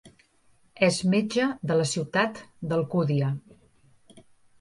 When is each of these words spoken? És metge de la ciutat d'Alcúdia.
És 0.85 0.95
metge 1.13 1.49
de 1.71 1.77
la 1.81 1.85
ciutat 1.91 2.39
d'Alcúdia. 2.73 3.29